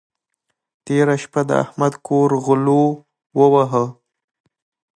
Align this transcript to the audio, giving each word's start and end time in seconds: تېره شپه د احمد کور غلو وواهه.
تېره 0.85 1.15
شپه 1.23 1.41
د 1.49 1.51
احمد 1.63 1.93
کور 2.07 2.29
غلو 2.45 2.83
وواهه. 3.39 3.85